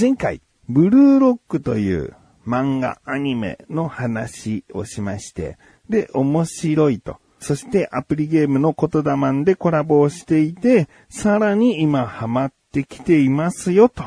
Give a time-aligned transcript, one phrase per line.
[0.00, 2.14] 前回、ブルーロックという
[2.46, 5.58] 漫画、アニメの話をしまして、
[5.90, 7.18] で、面白いと。
[7.38, 14.04] そしてアプリゲームの言霊でコラボをしていて、さらに今ハマってきていますよ、と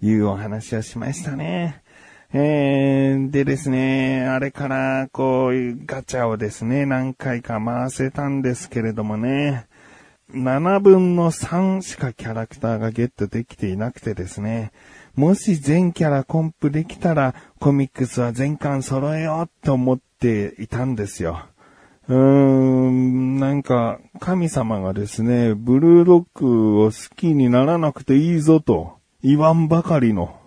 [0.00, 1.82] いうお話をしましたね。
[2.32, 9.66] えー、でですね、あれから、こういう、ガチャをですね、何回か回せたんですけれどもね、
[10.34, 14.70] 7分の3しかキャラクターがゲットできていなくてですね、
[15.14, 21.46] もし全キャラコンプできたら、コミックスは全巻揃えようと思っていたんですよ。
[22.08, 30.39] うーん、なんか、神様がですね、ブルーロックを好きにならなくていいぞと言わんばかりの。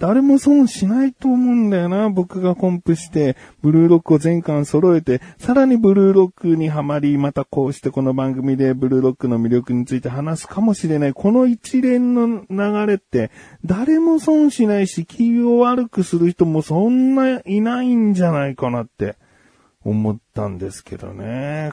[0.00, 2.08] 誰も損しないと思うんだよな。
[2.08, 11.12] 僕がコンプして、ブルーロックを全巻揃えて、さらにブルーロックにはまり、またこうしてこの番組でブルーロックの魅力について話すかもしれない。
[11.12, 13.30] この一連の流れって、
[13.64, 19.16] 誰も損しないし、気を悪くする人もそんないないんじゃないかなって
[19.84, 21.72] 思ったんですけどね。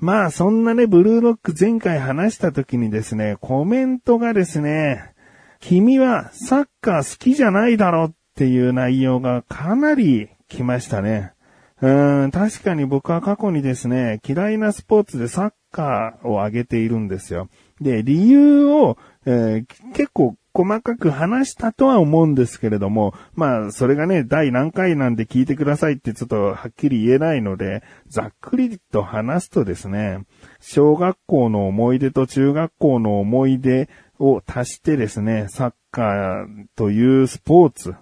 [0.00, 5.13] まあそんなね、ブルーロック前回話した時にですね、コメントがですね、
[5.60, 11.32] 君はサッカー好きじゃないだろっていう内容がかなり来ましたね。
[11.80, 17.48] うん、確かに僕は過去にですね、嫌いなスポーツでサッカーを上げているんですよ。
[17.80, 18.96] で、理由を、
[19.26, 30.20] えー結構細かく話したとは思うんですけれども、まあ、それがね、第何回なんで聞いてくださいってちょっとはっきり言えないので、ざっくりと話すとですね、
[30.60, 33.88] 小学校の思い出と中学校の思い出
[34.18, 37.94] を足してですね、サッカーというスポーツ、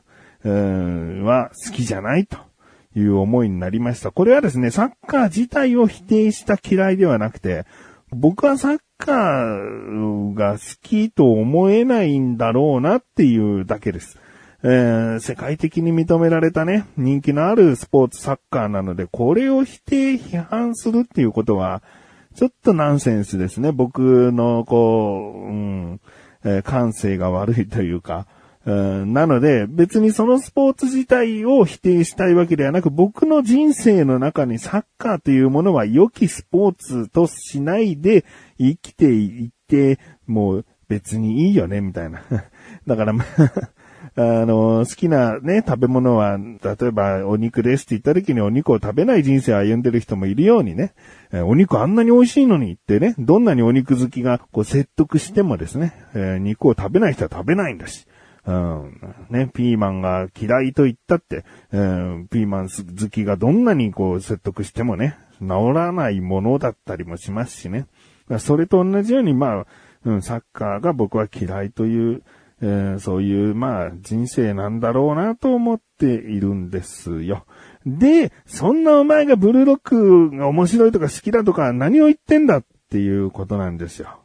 [0.44, 2.36] は好きじゃないと
[2.96, 4.10] いう思いになりました。
[4.10, 7.64] これはですね、サッカー自体を否定した嫌いではなくて、
[8.14, 14.18] 僕はサッカーが好きと思えないんだろうなっていうだけです。
[14.62, 21.82] えー世界的に認められたね、人気のあるスポーツサッカーなので、これを否定、批判するっていうことは、
[22.34, 23.72] ちょっとナンセンスですね。
[23.72, 26.00] 僕の、こう、うん、
[26.44, 28.26] えー感性が悪いというか、
[28.64, 38.24] なので、別にそのスポーツ自体を否定したいわけではなく、僕の人生の中にサッカーというものは良きスポーツとしないで
[38.58, 42.22] 生きていって、もう別にいいよね、みたいな。
[42.86, 43.62] だからまあ、
[44.14, 50.92] あの、好きなね、食べ物は、例えばお肉ですって言った時にお肉を食べない人生を歩んでる人もいるようにね、
[51.32, 58.06] えお肉あんなに美味しいのにってね、どんなにお肉好きがこう説得してもですね、えー肉を食べない人は食べないんだし、
[58.44, 67.86] うん、ね、ピーマンが嫌いと言ったって、えーピーマン好きがどんなにこう説得してもね、治らないものだったりもしますしね。
[68.38, 69.66] それと同じように、まあ、
[70.04, 72.22] うん、サッカーが僕は嫌いという、
[72.60, 77.44] えーそういう、まあ、人生なんだろうなと思っているんですよ。
[77.86, 84.20] で、そんなお前がブルーロックが面白いとか好きだとか何を言ってんだっていうことなんですよ。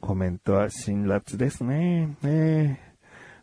[0.00, 2.16] コメントは辛辣ですね。
[2.22, 2.91] ね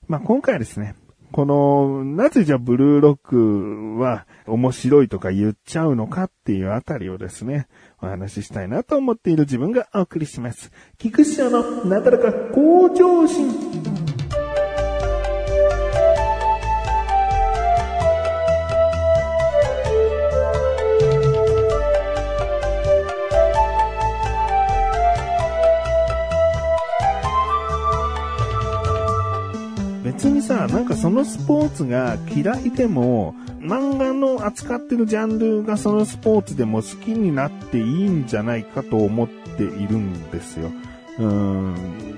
[0.09, 0.95] まあ、今回はですね、
[1.31, 7.67] この、なぜじゃあブルーロックは面白いとか言っちゃうのかっていうあたりをですね、
[8.01, 10.71] お話ししたいなと思っている自分がお送りします。
[10.97, 13.98] 菊師匠のなだらか向上心。
[31.01, 40.71] そのスポーツが嫌いでも、漫画の扱ってるジャンルがそのスポーツでも好きになっていいんじゃないかと思っているんですよ。
[41.19, 41.75] うん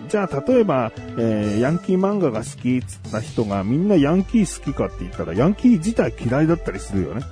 [0.09, 7.23] じゃあ、例えば、えーヤンキー漫画が好きっつった人がみんなヤンキー好きかって言ったら、ヤンキー自体嫌いだったりするよね。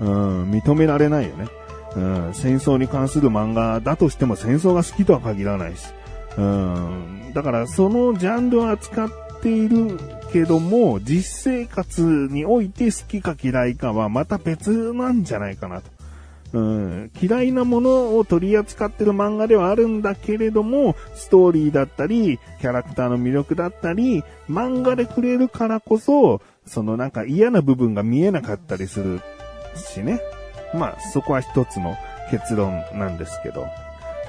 [0.00, 1.48] うん、認められないよね。
[1.96, 5.88] うん、戦争に関する漫画だとしても戦争が好きとは限らないし。
[6.36, 9.10] うん、だからそのジャンルを扱っ
[9.42, 9.98] ている
[10.32, 15.98] けども、実生活において好きか嫌いかはまた別なんじゃないかなと。
[16.54, 29.20] うん、嫌いなものを取り扱ってる漫画ではあるんだけれども、ストーリーだったり、キャラクターの魅力だったり、漫画で触れるからこそ、そのなんか嫌な部分が見えなかったりする
[29.76, 30.20] しね。
[30.74, 31.96] まあ、そこは一つの
[32.30, 33.66] 結論なんですけど。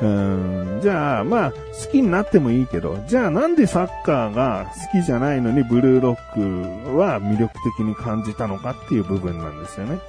[0.01, 9.99] うん、じゃあ、まあ、好きになってもいいけど、じゃあなんでサッカーが好きじゃないのにブルーロックは魅力的に感じたのかっていう部分なんですよね。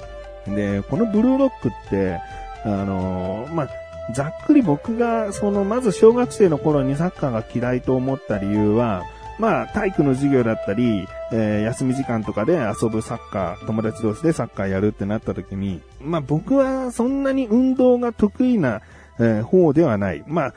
[0.47, 2.21] で、このブルーロックって、
[2.65, 3.69] あのまあ、
[4.13, 9.05] ざっくり僕が、その、まず小学生の頃にサッカーが嫌いと思った理由は、
[9.39, 18.83] まあ、体育の授業だったり、えー、休み時間とかで遊ぶサッカー、友達同士でサッカーやるってなった時に、まあ僕はそんなに運動が得意な、
[19.21, 20.25] えー、方ではない。
[20.27, 20.55] まあ、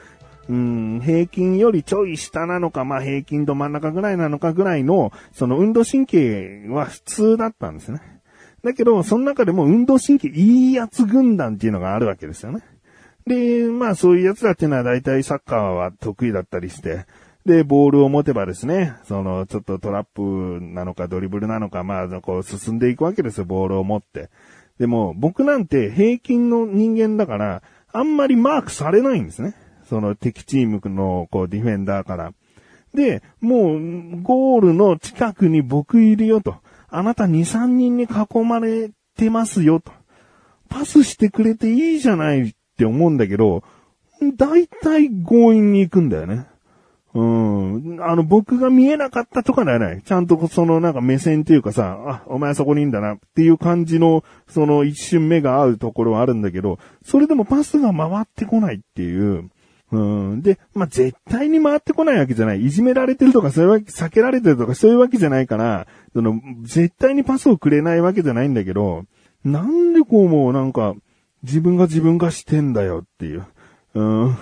[0.48, 8.00] うん、平均よりちょい下なのか、まあ平均と真ん中ぐらいなのかぐらいの、その運動神経は普通だったんですね。
[8.62, 12.62] だけど、その中でも運動神経いいやつ軍団っていうのがあるわけですよね。
[13.26, 17.06] で、まあそういうやつらっていうのは大体サッカーは得意だったりして、
[17.46, 24.30] で、ボールを持てばですね、その、ちょっとトラップなのかドリブルなのか、まあ、こう進んでいくわけですよ、ボールを持って。
[24.78, 27.62] でも、僕なんて平均の人間だから、
[27.94, 29.54] あんまりマークされないんですね。
[29.88, 32.32] その敵チームの、こう、ディフェンダーから。
[32.92, 36.56] で、もう、ゴールの近くに僕いるよと。
[36.88, 39.92] あなた2、3人に囲まれてますよと。
[40.68, 43.62] パスしてくれていいじゃないって思うんだけど、
[44.36, 46.46] だいたい強引に行くんだよね。
[47.14, 47.98] うん。
[48.02, 50.02] あの、僕が見えなかったとかではない。
[50.02, 59.48] ちゃんとそのなんか目線っていうかさ、あ、お前そこにいんだなっていう感じの、その一瞬目が合うところはあるんだけど、それでもパスが回ってこないっていう。
[59.92, 59.98] う
[60.36, 60.42] ん。
[60.42, 62.64] で、まあ、絶対に回ってこないわけじゃない。
[62.64, 69.04] いじめられてるとか、そういうわけ、避けられてるとか、そういうわけじゃないから、その、絶対にパスをくれないわけじゃないんだけど、
[69.44, 70.94] なんでこうもうなんか、
[71.44, 73.46] 自分が自分がしてんだよっていう。
[73.94, 74.36] うん。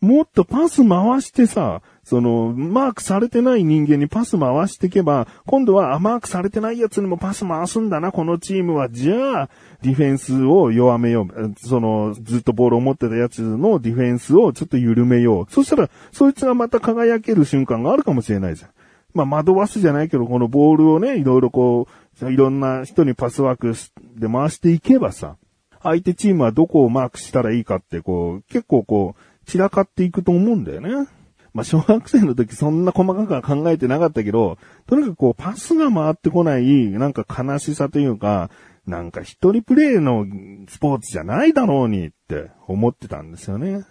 [0.00, 8.88] もっとパス回してさ、その、マークされてない人間にパス回していけば、今度は、マークされてないやつにもパス回すんだな、このチームは。
[8.88, 9.50] じゃあ、
[9.82, 11.54] ディフェンスを弱めよう。
[11.58, 15.52] その、ずっとボールを持ってたやつのディフェンスをちょっと緩めよう。
[15.52, 18.70] そしたら、そいつがまた輝ける瞬間があるかもしれないじゃん。
[19.14, 21.88] まあ、惑わすじゃないけど、このボールをね、いろいろこ
[22.22, 23.74] う、いろんな人にパスワーク
[24.16, 25.36] で回していけばさ、
[25.82, 31.08] 相手チームはどこをマークしたらいいかって、こう、結構こう、散らかっていくと思うんだよね。
[31.54, 38.50] まあ、小学生の時そんな細かくは考えてなかったけど、とにかくこう、パスが回ってこない、なんか悲しさというか、
[38.86, 40.26] なんか一人プレイの
[40.68, 43.84] スポーツじゃないだろうにって思ってたんですよね。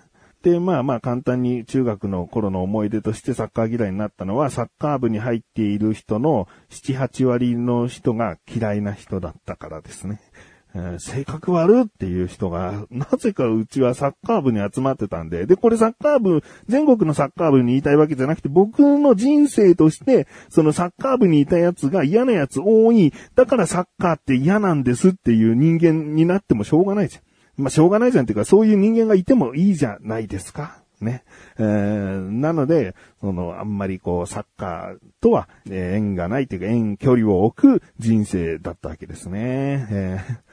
[0.43, 10.21] で、まあまあ簡単に中学の頃の思い出としてサッカー嫌いになったのは、サッカー部に入っている人の7、8割の人が嫌いな人だったからですね。
[10.77, 27.63] えー、性格悪っていう人が、 なぜかうちはサッカー部に集まってたんで、で、これサッカー部、全国のサッカー部に言いたいわけじゃなくて、僕の人生として、そのサッカー部にいたやつが嫌なやつ多い、だからサッカーって嫌なんですっていう人間になってもしょうがないじゃん。
[27.63, 30.83] まあ、しょうがないじゃんっていうか、そういう人間がいてもいいじゃないですか。
[31.01, 31.23] ね。
[31.57, 39.87] えー、なので、その、あんまりこう、サッカーとは、えー、縁がないというか、縁距離を置く人生だったわけですね。
[39.89, 40.46] えー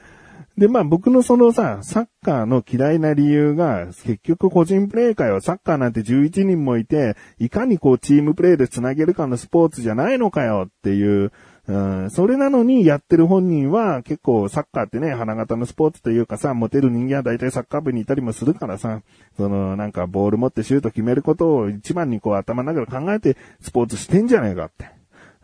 [0.57, 11.33] で、まあ僕のそのさ、サッカーの嫌いな理由が、結局個人プレイ界はサッカーなんて11人もいて、いかにこうチームプレイで繋げるかのスポーツじゃないのかよっていう、
[11.67, 19.01] うん、それなのにやってる本人は結構サッカーってね、花形のスポーツというかさ、モテる人間は大体サッカー部にいたりもするからさ、
[19.35, 24.94] そのなんかボール持ってシュート決めることを一番にこう頭の中で考えてスポーツしてんじゃねえかって。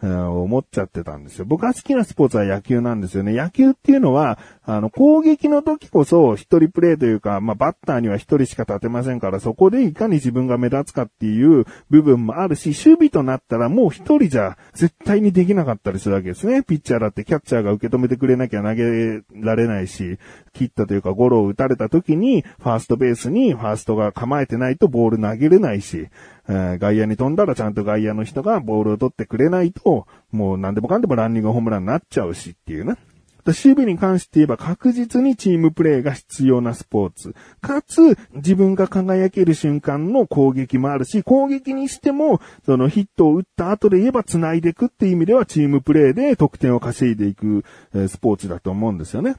[0.01, 1.45] 思っちゃってたんですよ。
[1.45, 3.33] 僕が好きなスポーツは野球なんですよね。
[3.33, 16.63] 野球っていうのは、あの、攻撃の時こそ一人プレイというか、まあ、バッターには一人しか立てませんから、そこでいかに自分が目立つかっていう部分もあるし、守備となったらもう一人じゃ絶対にできなかったりするわけですね。
[16.63, 20.17] ピッチャーだってキャッチャーが受け止めてくれなきゃ投げられないし、
[20.53, 26.07] 切ったというかゴロを打たれた時に、ファーストベースにファーストが構えてないとボール投げれないし、
[26.51, 32.95] え、外野に飛んだらちゃんと外野の人がボールを取ってくれないと、もう何でもかんでもランニングホームランになっちゃうしっていうね。
[33.43, 37.33] 守備に関して言えば確実にチームプレーが必要なスポーツ。
[37.59, 47.63] かつ、自分が輝ける瞬間の攻撃もあるし、攻撃にしても、そのヒットを打った後で言えば繋いでいくっていう意味ではチームプレーで得点を稼いでいく、
[48.07, 49.35] スポーツだと思うんですよね。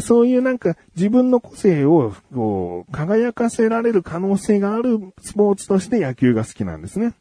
[0.00, 7.14] そういうなんか自分の個性をこう輝かせられる可能性があるスポーツとして野球が好きなんですね。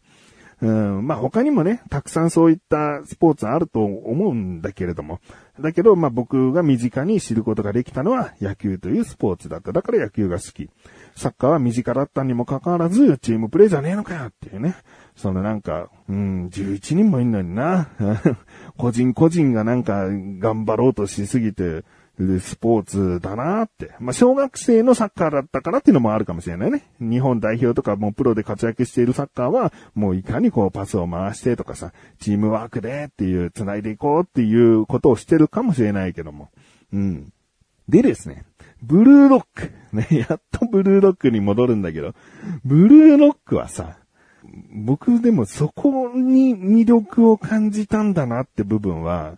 [0.61, 5.19] うん、まあ他にもね、たくさんそういったスポーツあると思うんだけれども。
[5.59, 9.71] だけど、まあ僕が身近に知ることができたのは野球というスポーツだった。
[9.71, 10.69] だから野球が好き。
[11.15, 14.75] サッカーは身近だったにもかかわらず、チームプレーじゃねえのかよっていうね。
[15.15, 17.89] そのなんか、うん、11人もいんのにな。
[18.77, 21.83] 個人個人がなんか頑張ろうとしすぎて、
[22.17, 23.95] スポーツだなって。
[23.99, 26.83] まあ、小学生のサッカーだったからっていうのもあるかもしれないね。
[26.99, 36.49] 日本代表とかもうプロで活躍しているサッカーは、もういかにこうパスを回してとかさ、チームワークでっていう、繋いでいこうっていうことをしてるかもしれないけども。
[36.93, 37.33] うん。
[37.89, 38.45] でですね、
[38.81, 39.71] ブルーロック。
[39.91, 42.13] ね、やっとブルーロックに戻るんだけど、
[42.63, 43.97] ブルーロックはさ、
[44.73, 49.37] 僕でもそこに魅力を感じたんだなって部分は、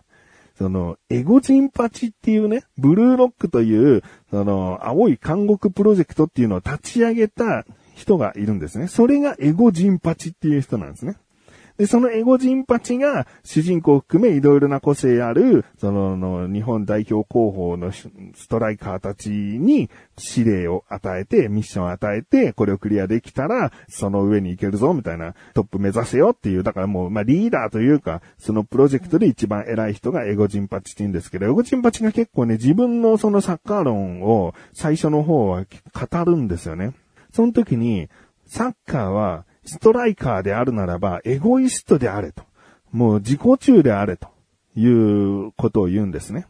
[0.56, 8.86] その、エゴジンパチっていうね、ブルーロックという、その、青い監獄プロジェクトっていうのを立ち上げた人がいるんですね。
[8.86, 11.16] それがエゴジンパチっていう人なんですね。
[11.76, 18.08] で、そのエゴジンパチが主人公を含めいろいろな個性ある、そのの日本代表候補のス
[18.48, 19.90] トライカーたちに
[20.36, 36.92] 指令を与えて、ミッションを与えて、これをクリアできたら、その上に行けるぞ、みたいな、トップ目指せよっていう、だからもう、まあリーダーというか、そのプロジェクトで一番偉い人がエゴジンパチって言うんですけど、エゴジンパチが結構ね、自分のそのサッカー論を最初の方は語るんですよね。
[37.32, 38.08] その時に、
[38.46, 42.42] サッカーはストライカーであるならば、エゴイストであれと。
[42.92, 44.28] もう自己中であれと
[44.76, 46.46] いうことを言うんですね。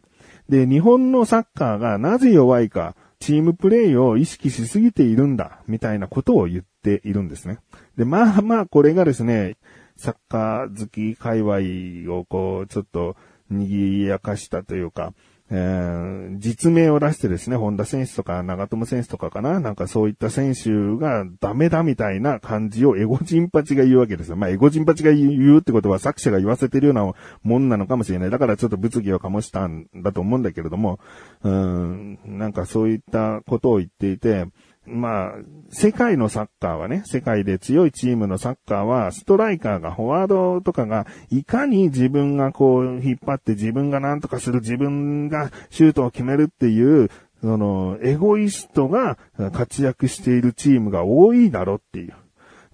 [0.48, 7.58] で、日本のサッカーがなぜ弱いか、チームプレイを意識しすぎているんだ、みたいなことを言っているんですね。
[7.96, 9.56] で、まあまあ、これがですね、
[9.96, 13.16] サッカー好き界隈をこう、ちょっと
[13.48, 15.14] 賑やかしたというか、
[15.50, 24.36] えー、実名を出してですね、本田選手とか長友選手とかかななんかそういった選手がダメだみたいな感じをエゴジンパチが言うわけですよ。
[24.36, 28.30] まあ、エゴジンパチが言うってことは作者が言わせてるようなもんなのかもしれない。
[28.30, 30.98] だからちょっと物議を醸したんだと思うんだけれども、
[31.42, 34.46] うん、なんかそういったことを言っていて、
[34.86, 35.32] まあ、
[35.70, 47.08] 世界のサッカーはね、世界で強いチームのサッカーは、ストライカーが、フォワードとかが、いかに自分がこう、引っ張って自分が何とかする、自分がシュートを決めるっていう、
[47.40, 49.18] その、エゴイストが
[49.52, 52.14] 活躍しているチームが多いだろっていう。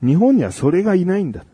[0.02, 1.44] 日本にはそれがいないんだ。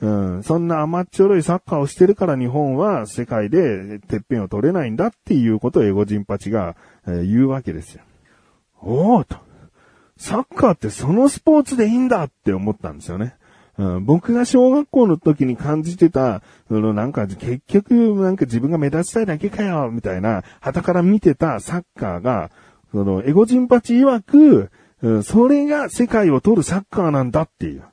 [0.00, 8.02] うん、そんな甘っちょろいサッカーをしてるから日本は世界でてっぺんを取れないんだっていうことをエゴジンパチが、え、言うわけですよ。
[8.82, 9.45] おーと。
[10.16, 13.36] サッカーってそのスポーツでいいんだって思ったんですよね。
[13.78, 22.50] うん、僕が小学校の時に感じてた、そのなんか結局なんか自分が目立ちたいだけかよ、みたいな、旗から見てたサッカーが、
[22.92, 24.70] そのエゴジンパチ曰く、
[25.02, 27.84] うん、それが世界を取るサッカーなんだっていう。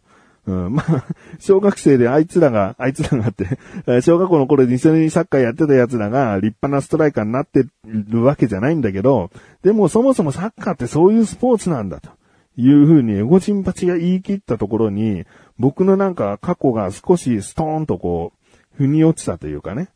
[0.45, 1.05] うん、まあ、
[1.39, 9.31] 小学生であいつらが、あいつらがって、小学校の頃に一緒にサッカーやってた奴らが立派なストライカーになってるわけじゃないんだけど、
[9.62, 12.09] でもそもそもサッカーってそういうスポーツなんだと。
[12.55, 15.25] いうふうにエゴジンパチが言い切ったところに、
[15.57, 19.89] 僕のなんか過去が少しストーンとこう、腑に落ちたというかね。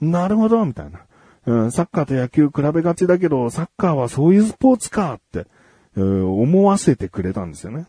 [0.00, 1.00] なるほど、みたいな。
[1.46, 5.46] うん、サッカーと野球比べがちだけど、サッカーはそういうスポーツかって、
[5.96, 7.86] うん、思わせてくれたんですよね。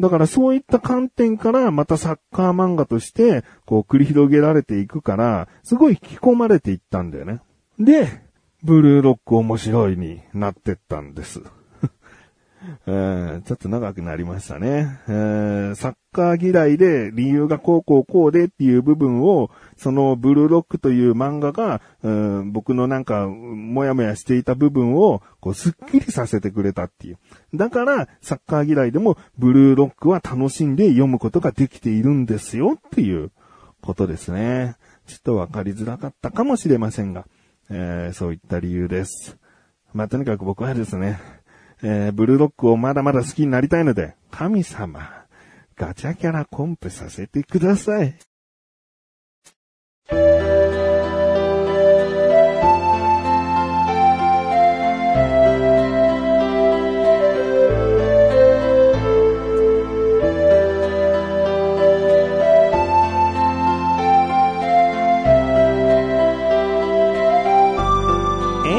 [0.00, 7.40] だからそういった観点からまたサッカー漫画としてこう繰り広げられていくから、すごい引き込まれていったんだよね。
[7.78, 8.08] で、
[8.62, 11.42] ブルーロック面白いになってったんです。
[12.86, 15.74] えー、ちょっと長くなりましたね、えー。
[15.74, 27.18] サッカー嫌いで理由がこうこうこうでっていう部分を、そのブルーロックという漫画が、うん、僕のなんか、もやもやしていた部分を、こう、すっきりさせてくれたっていう。
[27.54, 33.30] だから、サッカー嫌いでも、ブルーロックは楽しんで読むことができているんですよっていう
[33.80, 34.74] ことですね。
[35.06, 37.26] ちょっとわかりづらかったかもしれませんが、
[37.70, 39.38] えー、そういった理由です。
[39.94, 41.20] まあ、とにかく僕はですね、
[41.82, 45.17] えー、ブルーロックをまだまだ好きになりたいので、神様、
[45.78, 48.06] ガチャキャラコンプさせてください。
[48.08, 48.10] エ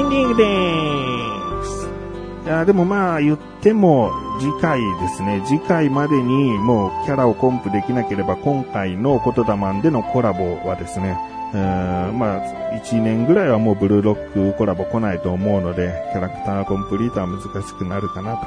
[0.02, 11.18] ンディングでーすでもまあ言っても次回ですね、次回までにもうキャラをコンプできなければ今回の言霊でのコラボはですね、
[11.54, 12.42] えー、まあ
[12.82, 18.38] 1年ぐらいはもうブルーロックコラボ来ないと思うので、キャラクターコンプリートは難しくなるかな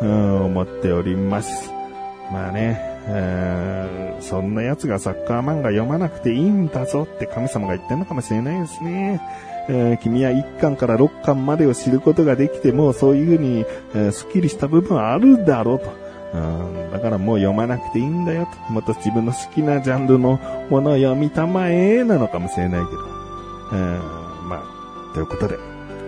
[0.00, 1.70] と、うん思っております。
[2.30, 9.20] まあね、えー、そんな奴がサッカー漫画読まなくていいんだぞって神様が言ってんのかもしれないですね。
[9.68, 16.04] えー、君は1巻から6巻までを知ることができても、そういうふうに、えー、スッキリした部分はあるだろうと。
[16.34, 18.72] うん、だからもう読まなくていいんだよと。
[18.72, 23.14] もっと自分の好きなジャンルのものを読みたまえなのかもしれないけど。
[23.72, 25.56] うん、まあ、ということで、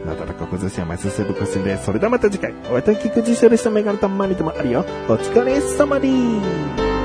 [0.04, 4.84] なだらかこずしはマスセブコスで、それではまた次回、お会いいた菊池処理したメガネたまにでもあるよ。
[5.08, 6.95] お疲れ様でーす。